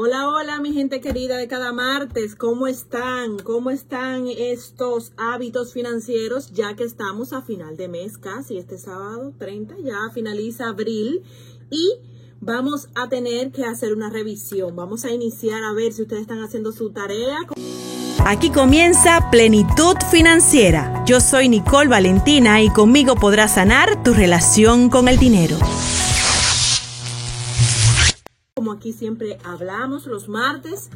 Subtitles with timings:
[0.00, 2.36] Hola, hola, mi gente querida de cada martes.
[2.36, 3.36] ¿Cómo están?
[3.40, 6.52] ¿Cómo están estos hábitos financieros?
[6.52, 11.22] Ya que estamos a final de mes casi, este sábado 30, ya finaliza abril
[11.68, 11.94] y
[12.40, 14.76] vamos a tener que hacer una revisión.
[14.76, 17.38] Vamos a iniciar a ver si ustedes están haciendo su tarea.
[18.24, 21.02] Aquí comienza Plenitud Financiera.
[21.06, 25.58] Yo soy Nicole Valentina y conmigo podrás sanar tu relación con el dinero
[28.58, 30.90] como aquí siempre hablamos los martes,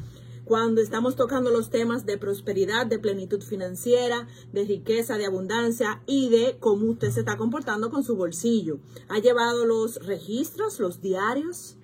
[0.44, 6.28] cuando estamos tocando los temas de prosperidad, de plenitud financiera, de riqueza, de abundancia y
[6.28, 8.80] de cómo usted se está comportando con su bolsillo.
[9.08, 11.76] Ha llevado los registros, los diarios,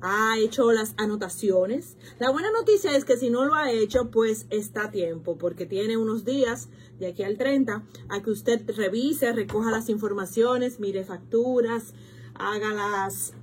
[0.00, 1.98] ha hecho las anotaciones.
[2.18, 5.66] La buena noticia es que si no lo ha hecho, pues está a tiempo, porque
[5.66, 11.04] tiene unos días de aquí al 30 a que usted revise, recoja las informaciones, mire
[11.04, 11.92] facturas,
[12.38, 13.34] haga las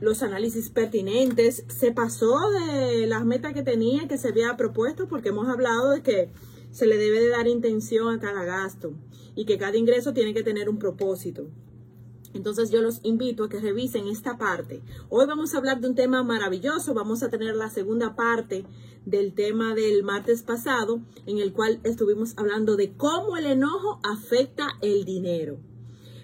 [0.00, 5.30] los análisis pertinentes, se pasó de las metas que tenía, que se había propuesto, porque
[5.30, 6.30] hemos hablado de que
[6.70, 8.92] se le debe de dar intención a cada gasto
[9.34, 11.48] y que cada ingreso tiene que tener un propósito.
[12.34, 14.82] Entonces yo los invito a que revisen esta parte.
[15.08, 16.92] Hoy vamos a hablar de un tema maravilloso.
[16.92, 18.64] Vamos a tener la segunda parte
[19.06, 24.68] del tema del martes pasado, en el cual estuvimos hablando de cómo el enojo afecta
[24.82, 25.58] el dinero.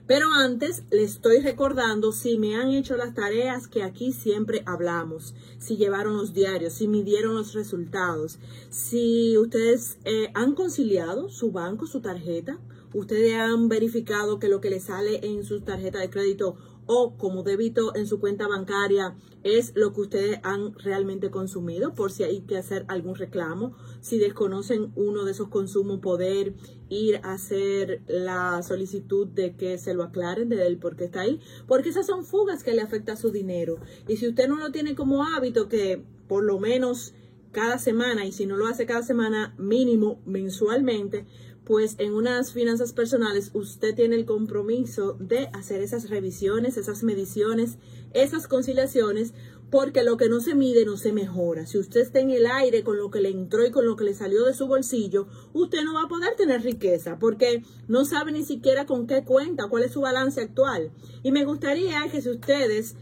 [0.07, 5.35] Pero antes les estoy recordando si me han hecho las tareas que aquí siempre hablamos,
[5.59, 8.39] si llevaron los diarios, si midieron los resultados,
[8.69, 12.59] si ustedes eh, han conciliado su banco, su tarjeta,
[12.93, 17.43] ustedes han verificado que lo que les sale en su tarjeta de crédito o como
[17.43, 22.41] débito en su cuenta bancaria es lo que ustedes han realmente consumido, por si hay
[22.41, 23.77] que hacer algún reclamo.
[24.01, 26.55] Si desconocen uno de esos consumos, poder
[26.89, 31.41] ir a hacer la solicitud de que se lo aclaren de él porque está ahí,
[31.67, 33.77] porque esas son fugas que le afectan a su dinero.
[34.09, 37.13] Y si usted no lo tiene como hábito, que por lo menos
[37.53, 41.27] cada semana, y si no lo hace cada semana, mínimo mensualmente,
[41.65, 47.79] pues en unas finanzas personales usted tiene el compromiso de hacer esas revisiones, esas mediciones,
[48.13, 49.33] esas conciliaciones,
[49.71, 51.67] porque lo que no se mide no se mejora.
[51.67, 54.05] Si usted está en el aire con lo que le entró y con lo que
[54.05, 58.31] le salió de su bolsillo, usted no va a poder tener riqueza, porque no sabe
[58.31, 60.93] ni siquiera con qué cuenta, cuál es su balance actual.
[61.23, 62.95] Y me gustaría que si ustedes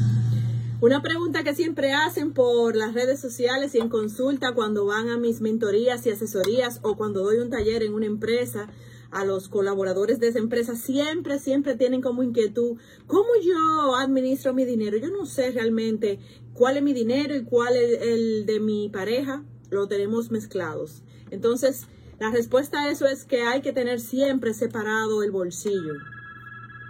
[0.81, 5.19] Una pregunta que siempre hacen por las redes sociales y en consulta cuando van a
[5.19, 8.69] mis mentorías y asesorías o cuando doy un taller en una empresa
[9.11, 12.79] a los colaboradores de esa empresa, siempre, siempre tienen como inquietud,
[13.09, 14.99] ¿cómo yo administro mi dinero?
[14.99, 16.21] Yo no sé realmente
[16.53, 21.03] cuál es mi dinero y cuál es el de mi pareja, lo tenemos mezclados.
[21.33, 21.89] Entonces,
[22.21, 25.95] la respuesta a eso es que hay que tener siempre separado el bolsillo.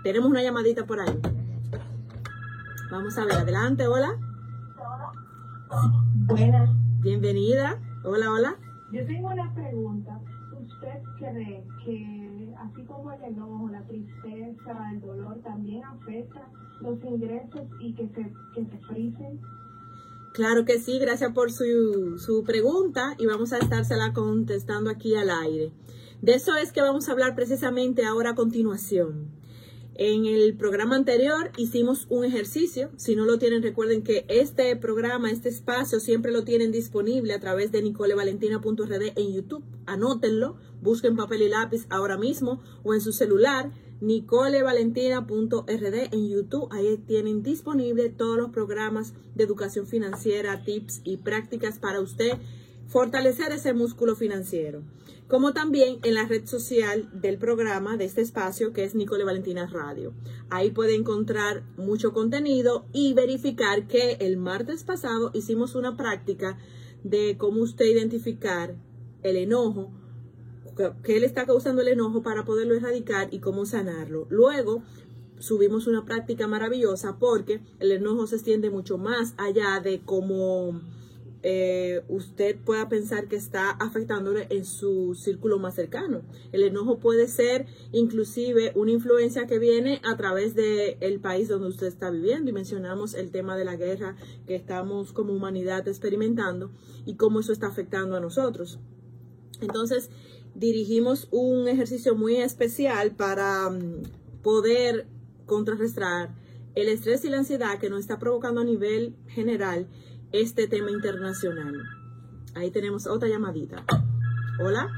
[0.05, 1.19] Tenemos una llamadita por ahí.
[2.91, 4.17] Vamos a ver, adelante, hola.
[6.27, 6.71] Buenas.
[7.01, 7.79] Bienvenida.
[8.03, 8.57] Hola, hola.
[8.91, 10.19] Yo tengo una pregunta.
[10.59, 16.49] ¿Usted cree que así como el enojo, la tristeza, el dolor también afecta
[16.81, 19.41] los ingresos y que se, que se frisen?
[20.33, 25.29] Claro que sí, gracias por su, su pregunta y vamos a estársela contestando aquí al
[25.29, 25.73] aire.
[26.23, 29.38] De eso es que vamos a hablar precisamente ahora a continuación.
[30.01, 32.93] En el programa anterior hicimos un ejercicio.
[32.97, 37.41] Si no lo tienen, recuerden que este programa, este espacio, siempre lo tienen disponible a
[37.41, 39.65] través de nicolevalentina.rd en YouTube.
[39.87, 43.73] Anótenlo, busquen papel y lápiz ahora mismo o en su celular.
[44.01, 46.69] nicolevalentina.rd en YouTube.
[46.71, 52.39] Ahí tienen disponible todos los programas de educación financiera, tips y prácticas para usted
[52.89, 54.83] fortalecer ese músculo financiero
[55.29, 59.67] como también en la red social del programa de este espacio que es Nicole Valentina
[59.67, 60.15] Radio.
[60.49, 66.59] Ahí puede encontrar mucho contenido y verificar que el martes pasado hicimos una práctica
[67.05, 68.75] de cómo usted identificar
[69.23, 69.91] el enojo,
[71.05, 74.27] qué le está causando el enojo para poderlo erradicar y cómo sanarlo.
[74.31, 74.83] Luego
[75.39, 80.81] subimos una práctica maravillosa porque el enojo se extiende mucho más allá de cómo
[81.43, 86.23] eh, usted pueda pensar que está afectándole en su círculo más cercano.
[86.53, 91.87] El enojo puede ser inclusive una influencia que viene a través del país donde usted
[91.87, 96.71] está viviendo y mencionamos el tema de la guerra que estamos como humanidad experimentando
[97.07, 98.81] y cómo eso está afectando a nosotros.
[99.61, 100.11] Entonces,
[100.55, 104.03] dirigimos un ejercicio muy especial para mm,
[104.43, 105.07] poder
[105.47, 106.35] contrarrestar
[106.75, 109.89] el estrés y la ansiedad que nos está provocando a nivel general
[110.33, 111.75] este tema internacional.
[112.55, 113.85] Ahí tenemos otra llamadita.
[114.61, 114.89] Hola.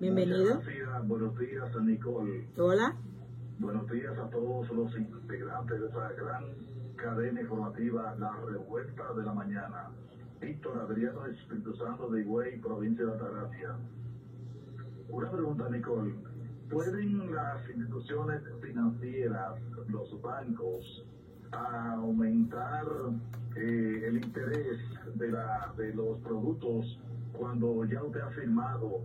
[0.00, 0.62] Bienvenido.
[1.04, 2.48] Buenos días, Nicole.
[2.56, 2.96] Hola.
[3.58, 6.44] Buenos días a todos los integrantes de esta gran
[6.96, 9.90] cadena informativa La Revuelta de la Mañana.
[10.40, 13.76] Víctor Adriano Espíritu Santo de Higüey, provincia de Altagracia.
[15.10, 16.14] Una pregunta, Nicole.
[16.70, 21.04] ¿Pueden las instituciones financieras, los bancos,
[21.52, 22.84] aumentar
[23.56, 24.78] eh, el interés
[25.14, 26.98] de, la, de los productos
[27.32, 29.00] cuando ya usted ha firmado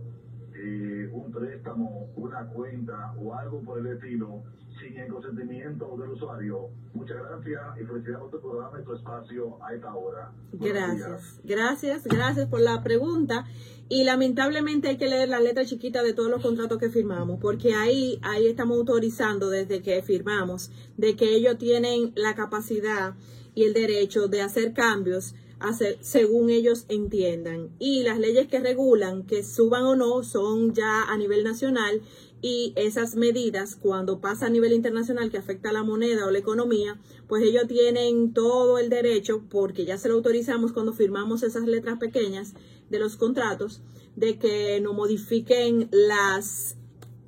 [0.54, 4.42] eh, un préstamo, una cuenta o algo por el estilo
[4.78, 6.70] sin el consentimiento del usuario.
[6.92, 10.32] Muchas gracias y felicidades por tu programa y tu espacio a esta hora.
[10.52, 13.46] Gracias, gracias, gracias por la pregunta.
[13.88, 17.74] Y lamentablemente hay que leer la letra chiquita de todos los contratos que firmamos, porque
[17.74, 23.14] ahí, ahí estamos autorizando desde que firmamos de que ellos tienen la capacidad
[23.54, 25.34] y el derecho de hacer cambios
[25.68, 27.70] hacer según ellos entiendan.
[27.78, 32.02] Y las leyes que regulan que suban o no son ya a nivel nacional
[32.46, 36.40] y esas medidas cuando pasa a nivel internacional que afecta a la moneda o la
[36.40, 41.66] economía, pues ellos tienen todo el derecho, porque ya se lo autorizamos cuando firmamos esas
[41.66, 42.52] letras pequeñas
[42.90, 43.80] de los contratos,
[44.14, 46.76] de que no modifiquen las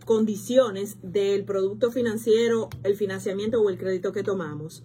[0.04, 4.82] condiciones del producto financiero, el financiamiento o el crédito que tomamos.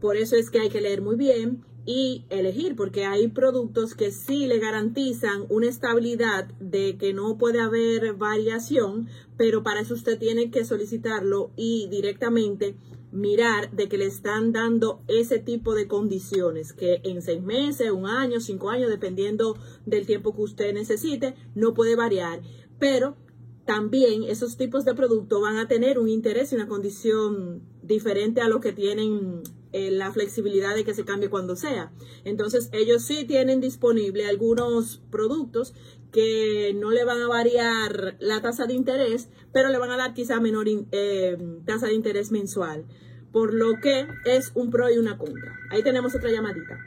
[0.00, 4.10] Por eso es que hay que leer muy bien y elegir, porque hay productos que
[4.10, 9.08] sí le garantizan una estabilidad de que no puede haber variación,
[9.38, 12.76] pero para eso usted tiene que solicitarlo y directamente
[13.10, 18.04] mirar de que le están dando ese tipo de condiciones, que en seis meses, un
[18.04, 19.56] año, cinco años, dependiendo
[19.86, 22.42] del tiempo que usted necesite, no puede variar,
[22.78, 23.16] pero
[23.64, 28.48] también esos tipos de productos van a tener un interés y una condición diferente a
[28.50, 31.92] lo que tienen eh, la flexibilidad de que se cambie cuando sea.
[32.24, 35.74] Entonces, ellos sí tienen disponible algunos productos
[36.12, 40.14] que no le van a variar la tasa de interés, pero le van a dar
[40.14, 41.36] quizá menor eh,
[41.66, 42.86] tasa de interés mensual.
[43.32, 45.54] Por lo que es un pro y una contra.
[45.70, 46.78] Ahí tenemos otra llamadita.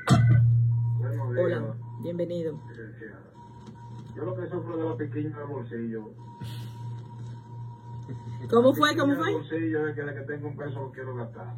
[1.39, 2.59] Hola, bienvenido.
[4.15, 6.13] Yo lo que sufro de los pequeños del bolsillo.
[8.49, 8.95] ¿Cómo fue?
[8.97, 9.33] ¿Cómo fue?
[9.33, 11.55] Bolsillo es que de que tengo un peso lo quiero gastar.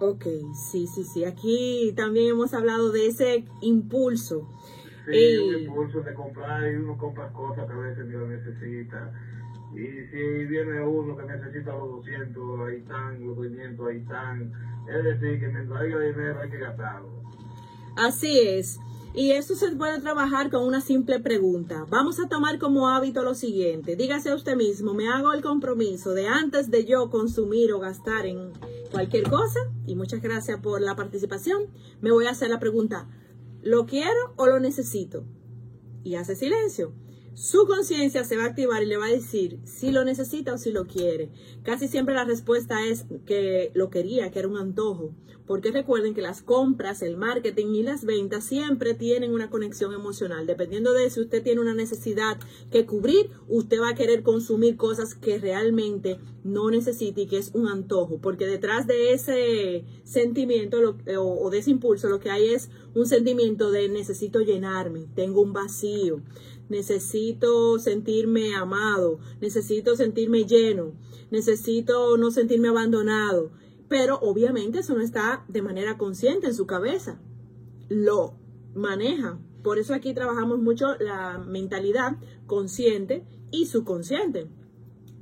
[0.00, 0.24] Ok,
[0.54, 1.24] sí, sí, sí.
[1.24, 4.48] Aquí también hemos hablado de ese impulso.
[5.06, 8.26] Sí, Eh, un impulso de comprar y uno compra cosas que a veces ni lo
[8.26, 9.12] necesita.
[9.72, 14.52] Y si viene uno que necesita los 200, ahí están, los 500, ahí están.
[14.88, 17.08] Es decir, que mientras haya dinero hay que gastarlo.
[17.96, 18.78] Así es.
[19.16, 21.86] Y eso se puede trabajar con una simple pregunta.
[21.88, 23.94] Vamos a tomar como hábito lo siguiente.
[23.94, 28.26] Dígase a usted mismo, me hago el compromiso de antes de yo consumir o gastar
[28.26, 28.52] en
[28.90, 31.66] cualquier cosa, y muchas gracias por la participación,
[32.00, 33.08] me voy a hacer la pregunta,
[33.62, 35.24] ¿lo quiero o lo necesito?
[36.02, 36.92] Y hace silencio.
[37.34, 40.58] Su conciencia se va a activar y le va a decir si lo necesita o
[40.58, 41.30] si lo quiere.
[41.64, 45.12] Casi siempre la respuesta es que lo quería, que era un antojo.
[45.44, 50.46] Porque recuerden que las compras, el marketing y las ventas siempre tienen una conexión emocional.
[50.46, 52.38] Dependiendo de si usted tiene una necesidad
[52.70, 57.50] que cubrir, usted va a querer consumir cosas que realmente no necesita y que es
[57.52, 58.20] un antojo.
[58.22, 63.06] Porque detrás de ese sentimiento o, o de ese impulso lo que hay es un
[63.06, 66.22] sentimiento de necesito llenarme, tengo un vacío,
[66.68, 70.92] necesito sentirme amado, necesito sentirme lleno,
[71.30, 73.52] necesito no sentirme abandonado.
[73.88, 77.20] Pero obviamente eso no está de manera consciente en su cabeza.
[77.88, 78.34] Lo
[78.74, 79.38] maneja.
[79.62, 82.16] Por eso aquí trabajamos mucho la mentalidad
[82.46, 84.48] consciente y subconsciente.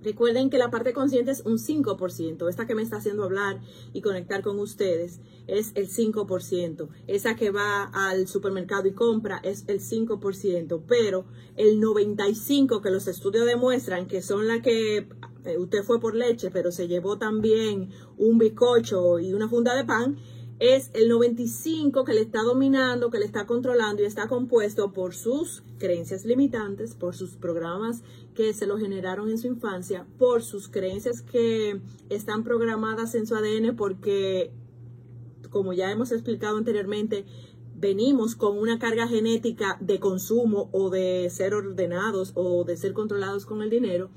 [0.02, 2.48] Recuerden que la parte consciente es un 5%.
[2.48, 3.60] Esta que me está haciendo hablar
[3.92, 6.88] y conectar con ustedes es el 5%.
[7.06, 10.82] Esa que va al supermercado y compra es el 5%.
[10.86, 11.24] Pero
[11.56, 15.08] el 95% que los estudios demuestran que son la que
[15.44, 19.84] eh, usted fue por leche, pero se llevó también un bizcocho y una funda de
[19.84, 20.16] pan,
[20.58, 25.14] es el 95 que le está dominando, que le está controlando y está compuesto por
[25.14, 28.04] sus creencias limitantes, por sus programas
[28.36, 33.34] que se lo generaron en su infancia, por sus creencias que están programadas en su
[33.34, 34.52] ADN porque,
[35.50, 37.24] como ya hemos explicado anteriormente,
[37.74, 43.44] venimos con una carga genética de consumo o de ser ordenados o de ser controlados
[43.44, 44.08] con el dinero,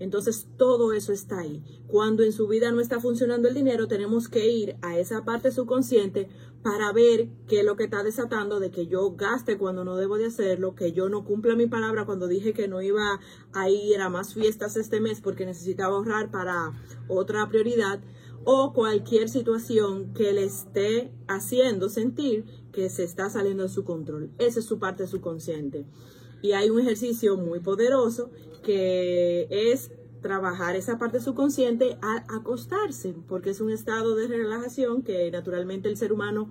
[0.00, 1.62] entonces todo eso está ahí.
[1.86, 5.52] Cuando en su vida no está funcionando el dinero, tenemos que ir a esa parte
[5.52, 6.28] subconsciente
[6.62, 10.16] para ver qué es lo que está desatando de que yo gaste cuando no debo
[10.16, 13.20] de hacerlo, que yo no cumpla mi palabra cuando dije que no iba
[13.52, 16.72] a ir a más fiestas este mes porque necesitaba ahorrar para
[17.08, 18.00] otra prioridad
[18.44, 24.30] o cualquier situación que le esté haciendo sentir que se está saliendo de su control.
[24.38, 25.86] Esa es su parte subconsciente.
[26.42, 28.30] Y hay un ejercicio muy poderoso
[28.62, 29.90] que es
[30.20, 35.96] trabajar esa parte subconsciente al acostarse, porque es un estado de relajación que naturalmente el
[35.96, 36.50] ser humano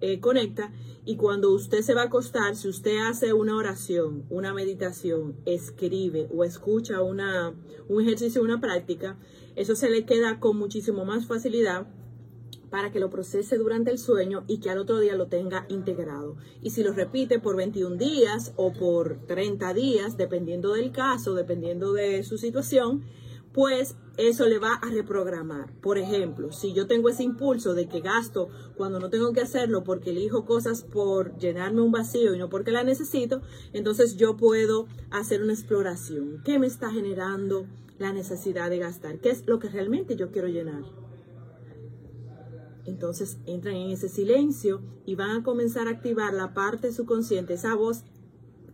[0.00, 0.72] eh, conecta.
[1.04, 6.28] Y cuando usted se va a acostar, si usted hace una oración, una meditación, escribe
[6.34, 7.54] o escucha una,
[7.88, 9.16] un ejercicio, una práctica,
[9.56, 11.86] eso se le queda con muchísimo más facilidad
[12.70, 16.36] para que lo procese durante el sueño y que al otro día lo tenga integrado.
[16.62, 21.92] Y si lo repite por 21 días o por 30 días, dependiendo del caso, dependiendo
[21.92, 23.04] de su situación,
[23.52, 25.72] pues eso le va a reprogramar.
[25.80, 29.84] Por ejemplo, si yo tengo ese impulso de que gasto cuando no tengo que hacerlo
[29.84, 33.40] porque elijo cosas por llenarme un vacío y no porque la necesito,
[33.72, 36.42] entonces yo puedo hacer una exploración.
[36.44, 37.66] ¿Qué me está generando
[37.98, 39.18] la necesidad de gastar?
[39.18, 41.07] ¿Qué es lo que realmente yo quiero llenar?
[42.88, 47.74] Entonces entran en ese silencio y van a comenzar a activar la parte subconsciente, esa
[47.74, 48.04] voz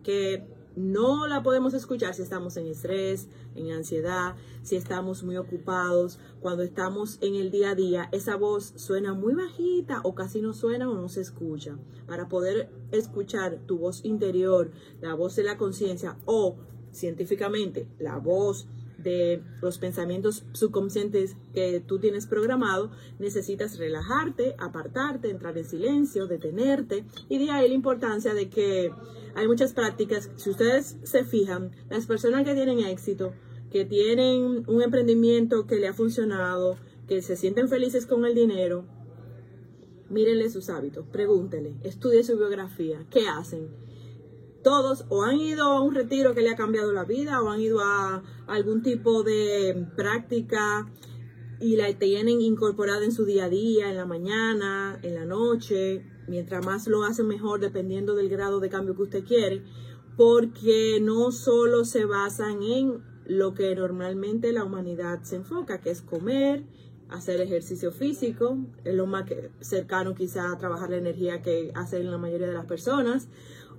[0.02, 6.18] que no la podemos escuchar si estamos en estrés, en ansiedad, si estamos muy ocupados,
[6.40, 10.52] cuando estamos en el día a día, esa voz suena muy bajita o casi no
[10.52, 11.78] suena o no se escucha.
[12.06, 16.56] Para poder escuchar tu voz interior, la voz de la conciencia o
[16.90, 18.66] científicamente la voz
[19.04, 27.04] de los pensamientos subconscientes que tú tienes programado, necesitas relajarte, apartarte, entrar en silencio, detenerte.
[27.28, 28.90] Y de ahí la importancia de que
[29.37, 30.30] hay muchas prácticas.
[30.37, 33.32] Si ustedes se fijan, las personas que tienen éxito,
[33.70, 38.84] que tienen un emprendimiento que le ha funcionado, que se sienten felices con el dinero,
[40.08, 43.68] mírenle sus hábitos, pregúntenle, estudie su biografía, ¿qué hacen?
[44.64, 47.61] Todos o han ido a un retiro que le ha cambiado la vida o han
[47.61, 50.90] ido a algún tipo de práctica
[51.61, 56.04] y la tienen incorporada en su día a día, en la mañana, en la noche,
[56.26, 59.62] mientras más lo hacen mejor dependiendo del grado de cambio que usted quiere,
[60.16, 66.02] porque no solo se basan en lo que normalmente la humanidad se enfoca, que es
[66.02, 66.64] comer,
[67.09, 69.25] hacer ejercicio físico, es lo más
[69.61, 73.28] cercano quizá a trabajar la energía que hacen la mayoría de las personas,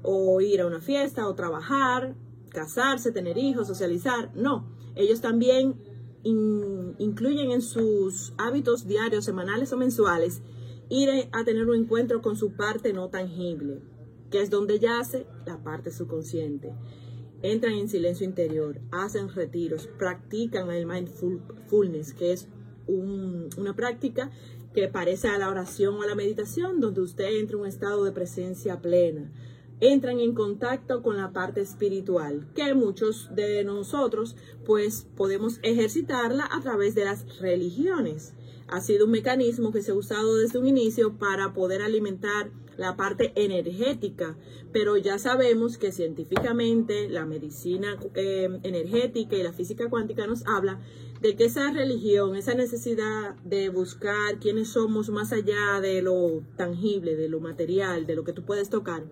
[0.06, 2.16] o ir a una fiesta, o trabajar,
[2.50, 4.32] casarse, tener hijos, socializar.
[4.36, 5.76] No, ellos también
[6.24, 10.42] incluyen en sus hábitos diarios, semanales o mensuales
[10.90, 13.82] ir a tener un encuentro con su parte no tangible,
[14.32, 16.74] que es donde yace la parte subconsciente.
[17.42, 22.48] Entran en silencio interior, hacen retiros, practican el mindfulness, que es
[22.88, 24.32] una práctica
[24.74, 28.04] que parece a la oración o a la meditación, donde usted entra en un estado
[28.04, 29.32] de presencia plena
[29.80, 36.62] entran en contacto con la parte espiritual, que muchos de nosotros pues podemos ejercitarla a
[36.62, 38.34] través de las religiones.
[38.68, 42.98] Ha sido un mecanismo que se ha usado desde un inicio para poder alimentar la
[42.98, 44.38] parte energética,
[44.72, 50.82] pero ya sabemos que científicamente la medicina eh, energética y la física cuántica nos habla
[51.22, 57.16] de que esa religión, esa necesidad de buscar quiénes somos más allá de lo tangible,
[57.16, 59.06] de lo material, de lo que tú puedes tocar,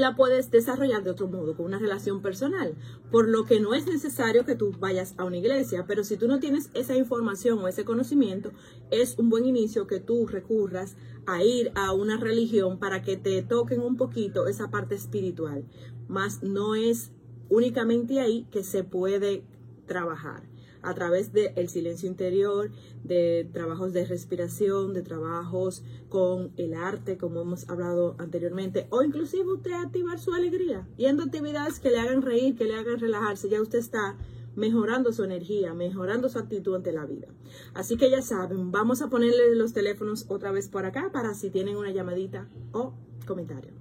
[0.00, 2.74] la puedes desarrollar de otro modo, con una relación personal,
[3.10, 6.28] por lo que no es necesario que tú vayas a una iglesia, pero si tú
[6.28, 8.52] no tienes esa información o ese conocimiento,
[8.90, 13.42] es un buen inicio que tú recurras a ir a una religión para que te
[13.42, 15.64] toquen un poquito esa parte espiritual,
[16.08, 17.12] más no es
[17.48, 19.44] únicamente ahí que se puede
[19.86, 22.70] trabajar a través del silencio interior,
[23.04, 29.52] de trabajos de respiración, de trabajos con el arte, como hemos hablado anteriormente, o inclusive
[29.52, 33.48] usted activar su alegría, yendo a actividades que le hagan reír, que le hagan relajarse,
[33.48, 34.16] ya usted está
[34.56, 37.28] mejorando su energía, mejorando su actitud ante la vida.
[37.74, 41.50] Así que ya saben, vamos a ponerle los teléfonos otra vez por acá para si
[41.50, 42.94] tienen una llamadita o
[43.26, 43.72] comentario.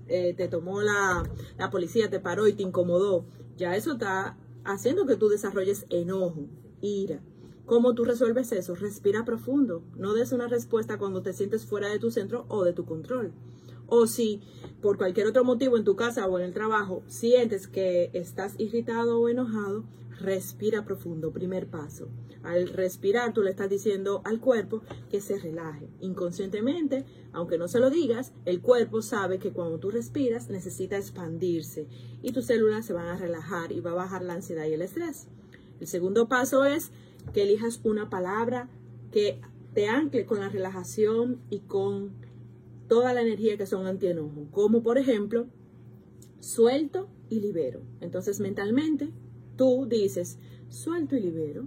[0.09, 1.23] eh, te tomó la,
[1.59, 3.25] la policía, te paró y te incomodó,
[3.57, 6.49] ya eso está haciendo que tú desarrolles enojo,
[6.81, 7.23] ira.
[7.65, 8.75] ¿Cómo tú resuelves eso?
[8.75, 9.85] Respira profundo.
[9.97, 13.33] No des una respuesta cuando te sientes fuera de tu centro o de tu control.
[13.87, 14.43] O si
[14.83, 19.21] por cualquier otro motivo en tu casa o en el trabajo sientes que estás irritado
[19.21, 19.85] o enojado,
[20.19, 22.09] respira profundo, primer paso.
[22.43, 25.89] Al respirar, tú le estás diciendo al cuerpo que se relaje.
[26.01, 31.87] Inconscientemente, aunque no se lo digas, el cuerpo sabe que cuando tú respiras necesita expandirse
[32.23, 34.83] y tus células se van a relajar y va a bajar la ansiedad y el
[34.83, 35.29] estrés.
[35.81, 36.91] El segundo paso es
[37.33, 38.69] que elijas una palabra
[39.13, 39.41] que
[39.75, 42.13] te ancle con la relajación y con
[42.89, 45.47] toda la energía que son antienojo, como por ejemplo,
[46.41, 47.83] suelto y libero.
[48.01, 49.13] Entonces mentalmente
[49.59, 50.38] tú dices,
[50.71, 51.67] suelto y libero.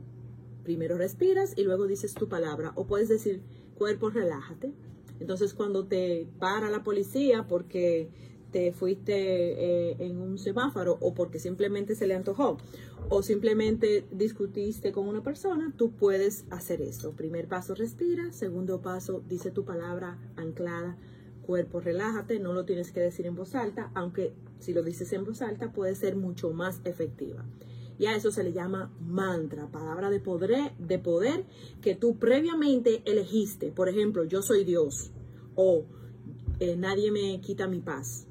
[0.63, 2.71] Primero respiras y luego dices tu palabra.
[2.75, 3.43] O puedes decir,
[3.75, 4.73] cuerpo, relájate.
[5.19, 8.09] Entonces cuando te para la policía porque
[8.51, 12.57] te fuiste eh, en un semáforo o porque simplemente se le antojó
[13.09, 17.11] o simplemente discutiste con una persona, tú puedes hacer eso.
[17.11, 18.31] Primer paso, respira.
[18.31, 20.97] Segundo paso, dice tu palabra anclada.
[21.45, 22.39] Cuerpo, relájate.
[22.39, 25.71] No lo tienes que decir en voz alta, aunque si lo dices en voz alta
[25.71, 27.45] puede ser mucho más efectiva.
[28.01, 31.45] Y a eso se le llama mantra, palabra de poder, de poder
[31.83, 33.71] que tú previamente elegiste.
[33.71, 35.11] Por ejemplo, yo soy Dios
[35.53, 35.85] o
[36.59, 38.25] eh, nadie me quita mi paz.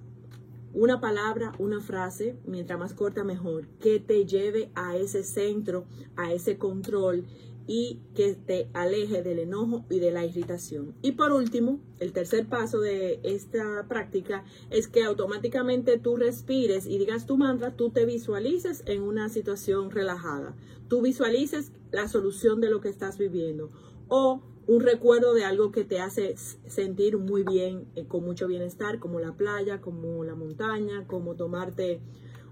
[0.74, 6.32] Una palabra, una frase, mientras más corta mejor, que te lleve a ese centro, a
[6.32, 7.24] ese control
[7.72, 10.96] y que te aleje del enojo y de la irritación.
[11.02, 16.98] Y por último, el tercer paso de esta práctica es que automáticamente tú respires y
[16.98, 20.56] digas tu mantra, tú te visualices en una situación relajada.
[20.88, 23.70] Tú visualices la solución de lo que estás viviendo
[24.08, 26.34] o un recuerdo de algo que te hace
[26.66, 32.00] sentir muy bien, eh, con mucho bienestar, como la playa, como la montaña, como tomarte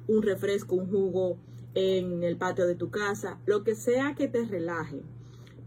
[0.07, 1.39] un refresco, un jugo
[1.79, 5.03] en el patio de tu casa, lo que sea que te relaje.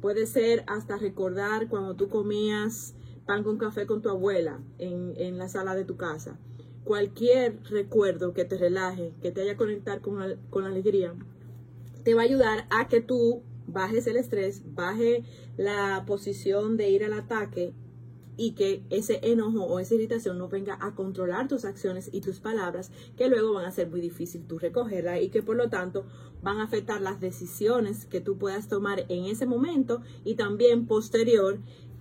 [0.01, 2.95] Puede ser hasta recordar cuando tú comías
[3.25, 6.37] pan con café con tu abuela en, la sala de tu casa.
[6.83, 11.13] Cualquier recuerdo que te relaje, que te haya conectar con, con la alegría,
[12.03, 15.23] te va a ayudar a que tú bajes el estrés, baje
[15.55, 17.73] la posición de ir al ataque
[18.37, 22.39] y que ese enojo o esa irritación no venga a controlar tus acciones y tus
[22.39, 26.05] palabras, que luego van a ser muy difícil tú recogerla y que por lo tanto
[26.41, 31.59] van a afectar las decisiones que tú puedas tomar en ese momento y también posterior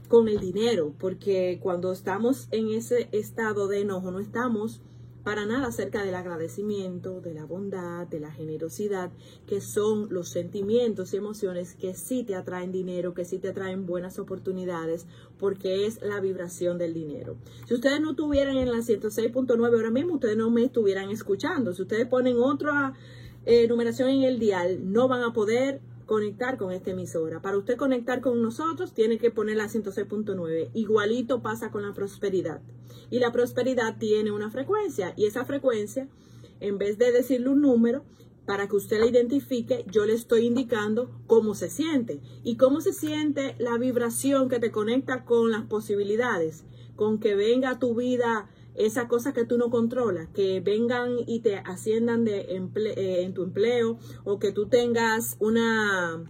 [0.08, 4.80] con el dinero, porque cuando estamos en ese estado de enojo no estamos
[5.22, 9.10] para nada acerca del agradecimiento, de la bondad, de la generosidad,
[9.46, 13.86] que son los sentimientos y emociones que sí te atraen dinero, que sí te atraen
[13.86, 15.06] buenas oportunidades,
[15.38, 17.36] porque es la vibración del dinero.
[17.66, 21.72] Si ustedes no estuvieran en la 106.9 ahora mismo, ustedes no me estuvieran escuchando.
[21.72, 22.94] Si ustedes ponen otra
[23.46, 27.40] eh, numeración en el dial, no van a poder conectar con esta emisora.
[27.40, 30.70] Para usted conectar con nosotros, tiene que poner la 106.9.
[30.74, 32.60] Igualito pasa con la prosperidad.
[33.10, 35.14] Y la prosperidad tiene una frecuencia.
[35.16, 36.08] Y esa frecuencia,
[36.58, 38.02] en vez de decirle un número,
[38.44, 42.20] para que usted la identifique, yo le estoy indicando cómo se siente.
[42.42, 46.64] Y cómo se siente la vibración que te conecta con las posibilidades.
[46.96, 51.56] Con que venga tu vida esas cosas que tú no controlas, que vengan y te
[51.56, 56.24] asciendan de eh, en tu empleo o que tú tengas una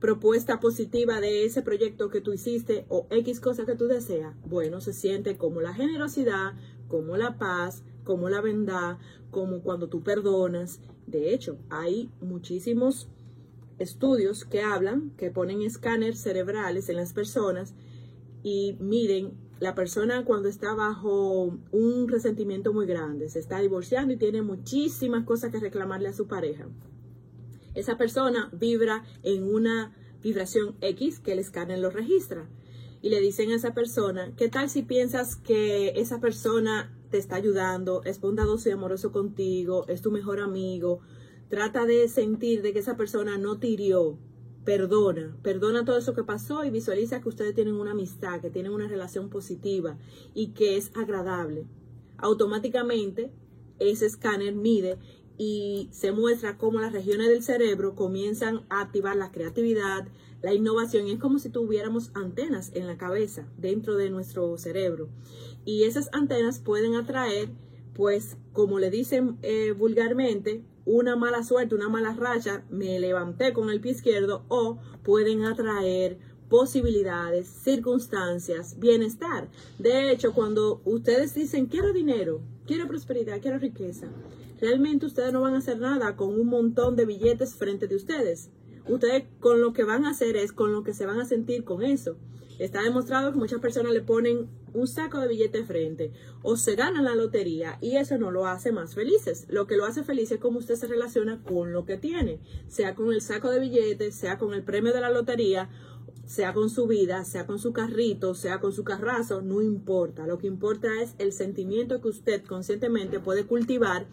[0.00, 4.80] propuesta positiva de ese proyecto que tú hiciste o X cosa que tú deseas, bueno,
[4.80, 6.52] se siente como la generosidad,
[6.88, 8.98] como la paz, como la bondad,
[9.30, 10.80] como cuando tú perdonas.
[11.06, 13.08] De hecho, hay muchísimos
[13.78, 17.74] estudios que hablan, que ponen escáneres cerebrales en las personas
[18.42, 24.16] y miren la persona cuando está bajo un resentimiento muy grande, se está divorciando y
[24.16, 26.66] tiene muchísimas cosas que reclamarle a su pareja.
[27.74, 32.48] Esa persona vibra en una vibración X que el escáner lo registra.
[33.02, 37.36] Y le dicen a esa persona, ¿qué tal si piensas que esa persona te está
[37.36, 41.00] ayudando, es bondadoso y amoroso contigo, es tu mejor amigo?
[41.50, 44.18] Trata de sentir de que esa persona no te hirió,
[44.64, 48.72] perdona, perdona todo eso que pasó y visualiza que ustedes tienen una amistad, que tienen
[48.72, 49.98] una relación positiva
[50.34, 51.66] y que es agradable.
[52.18, 53.30] Automáticamente
[53.78, 54.98] ese escáner mide
[55.36, 60.06] y se muestra cómo las regiones del cerebro comienzan a activar la creatividad,
[60.42, 65.08] la innovación es como si tuviéramos antenas en la cabeza dentro de nuestro cerebro.
[65.64, 67.48] Y esas antenas pueden atraer,
[67.94, 73.70] pues, como le dicen eh, vulgarmente, una mala suerte, una mala racha, me levanté con
[73.70, 76.18] el pie izquierdo o pueden atraer
[76.48, 79.48] posibilidades, circunstancias, bienestar.
[79.78, 84.08] De hecho, cuando ustedes dicen quiero dinero, quiero prosperidad, quiero riqueza,
[84.60, 88.50] realmente ustedes no van a hacer nada con un montón de billetes frente de ustedes.
[88.86, 91.64] Ustedes con lo que van a hacer es con lo que se van a sentir
[91.64, 92.16] con eso.
[92.58, 97.04] Está demostrado que muchas personas le ponen un saco de billetes frente o se ganan
[97.04, 99.46] la lotería y eso no lo hace más felices.
[99.48, 102.94] Lo que lo hace feliz es cómo usted se relaciona con lo que tiene, sea
[102.94, 105.70] con el saco de billetes, sea con el premio de la lotería,
[106.26, 110.26] sea con su vida, sea con su carrito, sea con su carrazo, no importa.
[110.26, 114.06] Lo que importa es el sentimiento que usted conscientemente puede cultivar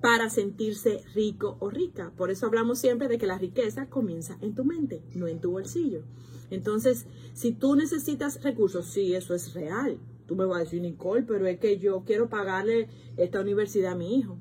[0.00, 2.12] para sentirse rico o rica.
[2.16, 5.52] Por eso hablamos siempre de que la riqueza comienza en tu mente, no en tu
[5.52, 6.02] bolsillo.
[6.50, 9.98] Entonces, si tú necesitas recursos, sí, eso es real.
[10.26, 13.96] Tú me vas a decir, Nicole, pero es que yo quiero pagarle esta universidad a
[13.96, 14.38] mi hijo.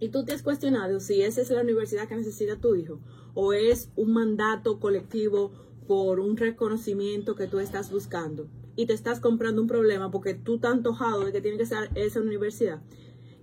[0.00, 3.00] Y tú te has cuestionado si esa es la universidad que necesita tu hijo
[3.34, 5.52] o es un mandato colectivo
[5.86, 10.56] por un reconocimiento que tú estás buscando y te estás comprando un problema porque tú
[10.56, 12.80] estás antojado de que tiene que ser esa universidad.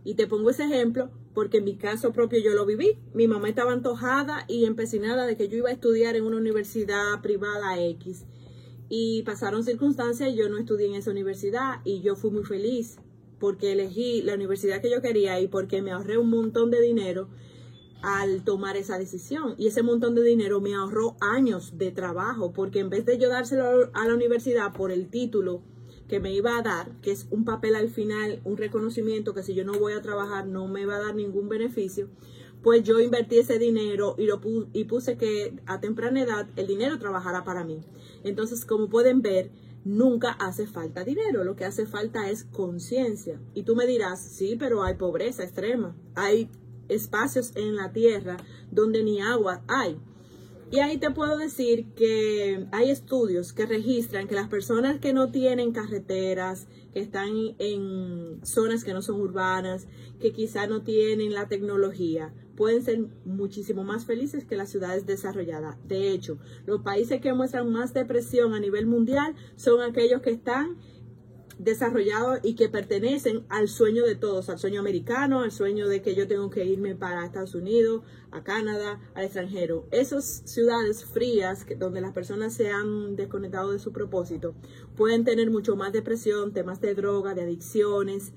[0.06, 2.98] Y te pongo ese ejemplo porque en mi caso propio yo lo viví.
[3.14, 7.22] Mi mamá estaba antojada y empecinada de que yo iba a estudiar en una universidad
[7.22, 8.26] privada X.
[8.88, 12.98] Y pasaron circunstancias y yo no estudié en esa universidad y yo fui muy feliz
[13.38, 17.28] porque elegí la universidad que yo quería y porque me ahorré un montón de dinero
[18.02, 19.56] al tomar esa decisión.
[19.58, 23.28] Y ese montón de dinero me ahorró años de trabajo porque en vez de yo
[23.28, 25.64] dárselo a la universidad por el título,
[26.08, 29.54] que me iba a dar, que es un papel al final, un reconocimiento que si
[29.54, 32.10] yo no voy a trabajar no me va a dar ningún beneficio,
[32.62, 34.42] pues yo invertí ese dinero y, lo
[34.74, 37.82] y puse que a temprana edad el dinero trabajara para mí.
[38.24, 39.52] Entonces, como pueden ver,
[39.84, 43.40] nunca hace falta dinero, lo que hace falta es conciencia.
[43.54, 46.50] Y tú me dirás, sí, pero hay pobreza extrema, hay
[46.90, 48.38] espacios en la tierra
[48.72, 50.00] donde ni agua hay.
[50.72, 55.32] Y ahí te puedo decir que hay estudios que registran que las personas que no
[55.32, 59.88] tienen carreteras, que están en zonas que no son urbanas,
[60.20, 65.78] que quizá no tienen la tecnología, pueden ser muchísimo más felices que las ciudades desarrolladas.
[65.88, 70.78] De hecho, los países que muestran más depresión a nivel mundial son aquellos que están
[71.58, 76.16] desarrollados y que pertenecen al sueño de todos, al sueño americano, al sueño de que
[76.16, 79.88] yo tengo que irme para Estados Unidos, a Canadá, al extranjero.
[79.92, 84.56] Esas ciudades frías donde las personas se han desconectado de su propósito
[84.96, 88.34] pueden tener mucho más depresión, temas de droga, de adicciones,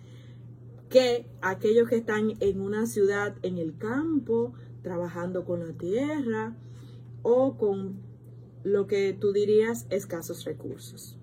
[0.88, 6.57] que aquellos que están en una ciudad en el campo, trabajando con la tierra
[7.22, 8.00] o con
[8.64, 11.18] lo que tú dirías escasos recursos.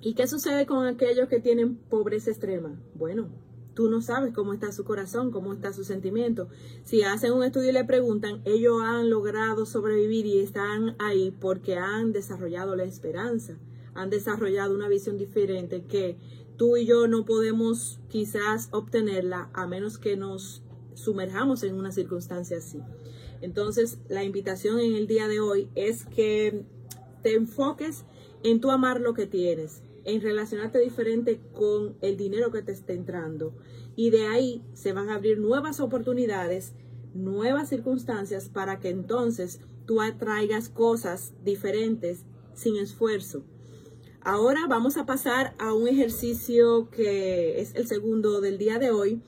[0.00, 2.78] ¿Y qué sucede con aquellos que tienen pobreza extrema?
[2.94, 3.28] Bueno,
[3.74, 6.48] tú no sabes cómo está su corazón, cómo está su sentimiento.
[6.84, 11.76] Si hacen un estudio y le preguntan, ellos han logrado sobrevivir y están ahí porque
[11.76, 13.58] han desarrollado la esperanza,
[13.94, 16.16] han desarrollado una visión diferente que
[16.56, 20.62] tú y yo no podemos quizás obtenerla a menos que nos
[20.94, 22.80] sumerjamos en una circunstancia así.
[23.42, 26.64] Entonces, la invitación en el día de hoy es que
[27.22, 28.04] te enfoques
[28.42, 32.94] en tu amar lo que tienes, en relacionarte diferente con el dinero que te esté
[32.94, 33.52] entrando.
[33.96, 36.74] Y de ahí se van a abrir nuevas oportunidades,
[37.12, 43.42] nuevas circunstancias para que entonces tú atraigas cosas diferentes sin esfuerzo.
[44.20, 49.22] Ahora vamos a pasar a un ejercicio que es el segundo del día de hoy,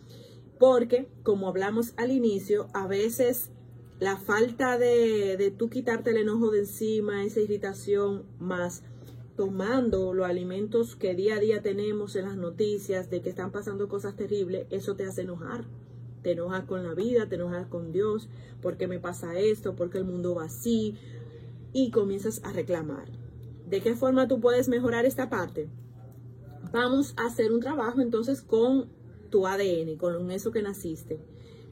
[0.61, 3.51] porque como hablamos al inicio, a veces
[3.99, 8.85] la falta de, de tú quitarte el enojo de encima, esa irritación más
[9.38, 13.88] tomando los alimentos que día a día tenemos en las noticias de que están pasando
[13.88, 15.64] cosas terribles, eso te hace enojar.
[16.22, 18.29] Te enojas con la vida, te enojas con Dios,
[18.61, 20.96] porque me pasa esto, porque el mundo va así,
[21.72, 23.09] y comienzas a reclamar.
[23.70, 25.70] ¿De qué forma tú puedes mejorar esta parte?
[26.72, 28.88] vamos a hacer un trabajo entonces con
[29.31, 31.20] tu ADN, con eso que naciste,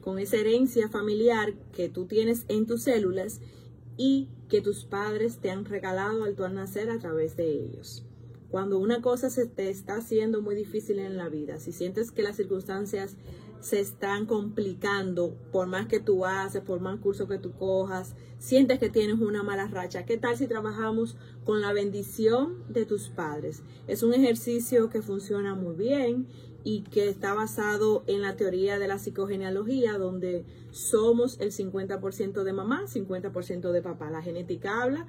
[0.01, 3.41] con esa herencia familiar que tú tienes en tus células
[3.97, 8.05] y que tus padres te han regalado al tu nacer a través de ellos.
[8.49, 12.23] Cuando una cosa se te está haciendo muy difícil en la vida, si sientes que
[12.23, 13.17] las circunstancias
[13.59, 18.79] se están complicando, por más que tú haces, por más curso que tú cojas, sientes
[18.79, 20.05] que tienes una mala racha.
[20.05, 23.63] ¿Qué tal si trabajamos con la bendición de tus padres?
[23.87, 26.27] Es un ejercicio que funciona muy bien
[26.63, 32.53] y que está basado en la teoría de la psicogenealogía, donde somos el 50% de
[32.53, 34.11] mamá, 50% de papá.
[34.11, 35.07] La genética habla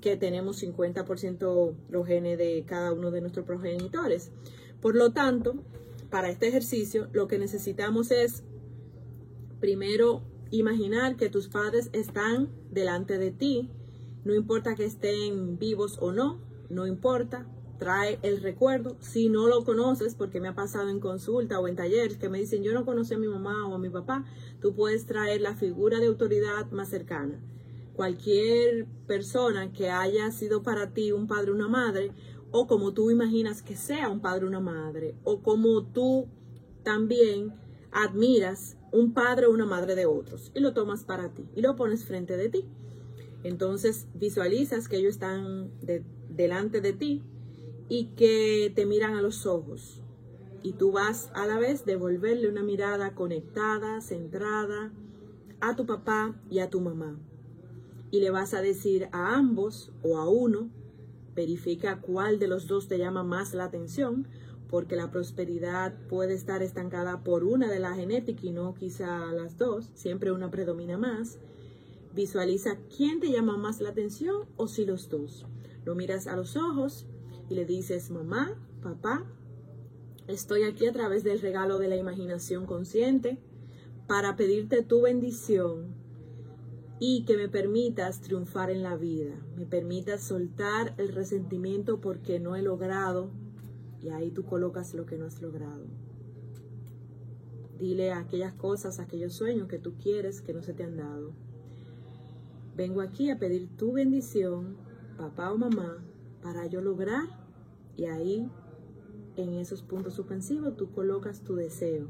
[0.00, 4.30] que tenemos 50% los genes de cada uno de nuestros progenitores.
[4.80, 5.56] Por lo tanto,
[6.10, 8.42] para este ejercicio lo que necesitamos es
[9.60, 13.70] primero imaginar que tus padres están delante de ti,
[14.24, 17.46] no importa que estén vivos o no, no importa,
[17.78, 18.96] trae el recuerdo.
[19.00, 22.38] Si no lo conoces, porque me ha pasado en consulta o en talleres que me
[22.38, 24.24] dicen yo no conocí a mi mamá o a mi papá,
[24.60, 27.40] tú puedes traer la figura de autoridad más cercana.
[27.94, 32.12] Cualquier persona que haya sido para ti un padre o una madre,
[32.52, 36.28] o como tú imaginas que sea un padre o una madre, o como tú
[36.82, 37.54] también
[37.92, 41.76] admiras un padre o una madre de otros y lo tomas para ti y lo
[41.76, 42.68] pones frente de ti.
[43.42, 45.70] Entonces visualizas que ellos están
[46.28, 47.22] delante de ti
[47.88, 50.02] y que te miran a los ojos.
[50.62, 54.92] Y tú vas a la vez devolverle una mirada conectada, centrada
[55.60, 57.18] a tu papá y a tu mamá.
[58.10, 60.68] Y le vas a decir a ambos o a uno
[61.40, 64.28] Verifica cuál de los dos te llama más la atención,
[64.68, 69.56] porque la prosperidad puede estar estancada por una de la genética y no quizá las
[69.56, 71.38] dos, siempre una predomina más.
[72.14, 75.46] Visualiza quién te llama más la atención o si los dos.
[75.86, 77.06] Lo miras a los ojos
[77.48, 79.24] y le dices, mamá, papá,
[80.28, 83.38] estoy aquí a través del regalo de la imaginación consciente
[84.06, 85.99] para pedirte tu bendición
[87.02, 92.56] y que me permitas triunfar en la vida, me permitas soltar el resentimiento porque no
[92.56, 93.30] he logrado
[94.02, 95.86] y ahí tú colocas lo que no has logrado.
[97.78, 101.32] Dile aquellas cosas, aquellos sueños que tú quieres que no se te han dado.
[102.76, 104.76] Vengo aquí a pedir tu bendición,
[105.16, 106.04] papá o mamá,
[106.42, 107.24] para yo lograr
[107.96, 108.50] y ahí
[109.36, 112.08] en esos puntos suspensivos tú colocas tu deseo.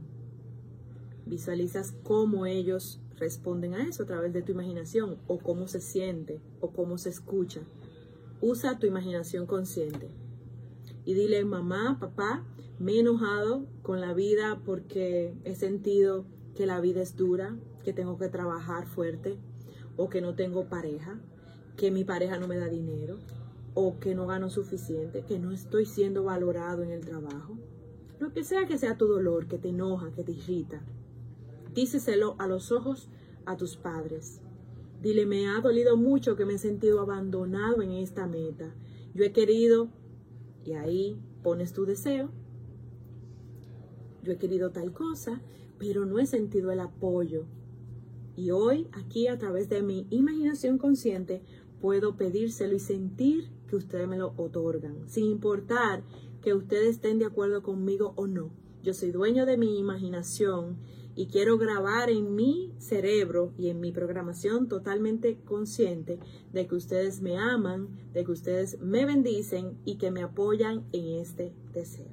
[1.26, 6.40] Visualizas cómo ellos responden a eso a través de tu imaginación o cómo se siente
[6.60, 7.60] o cómo se escucha.
[8.40, 10.08] Usa tu imaginación consciente
[11.04, 12.44] y dile, mamá, papá,
[12.78, 17.92] me he enojado con la vida porque he sentido que la vida es dura, que
[17.92, 19.38] tengo que trabajar fuerte
[19.96, 21.20] o que no tengo pareja,
[21.76, 23.18] que mi pareja no me da dinero
[23.74, 27.58] o que no gano suficiente, que no estoy siendo valorado en el trabajo.
[28.18, 30.82] Lo que sea que sea tu dolor, que te enoja, que te irrita,
[31.74, 33.08] Díceselo a los ojos
[33.46, 34.40] a tus padres.
[35.00, 38.74] Dile, me ha dolido mucho que me he sentido abandonado en esta meta.
[39.14, 39.88] Yo he querido,
[40.64, 42.30] y ahí pones tu deseo,
[44.22, 45.40] yo he querido tal cosa,
[45.78, 47.46] pero no he sentido el apoyo.
[48.36, 51.42] Y hoy, aquí a través de mi imaginación consciente,
[51.80, 56.02] puedo pedírselo y sentir que ustedes me lo otorgan, sin importar
[56.42, 58.50] que ustedes estén de acuerdo conmigo o no.
[58.82, 60.78] Yo soy dueño de mi imaginación
[61.20, 66.18] y quiero grabar en mi cerebro y en mi programación totalmente consciente
[66.50, 71.20] de que ustedes me aman, de que ustedes me bendicen y que me apoyan en
[71.20, 72.08] este deseo.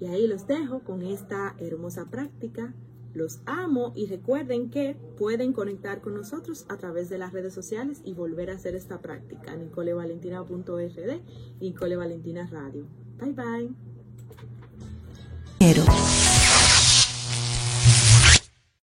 [0.00, 2.74] Y ahí los dejo con esta hermosa práctica.
[3.14, 8.00] Los amo y recuerden que pueden conectar con nosotros a través de las redes sociales
[8.04, 9.54] y volver a hacer esta práctica.
[9.54, 11.20] NicoleValentina.rd
[11.60, 12.88] Nicole Valentina Radio.
[13.20, 13.70] Bye bye.